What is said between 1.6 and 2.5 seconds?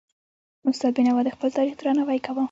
درناوی کاوه.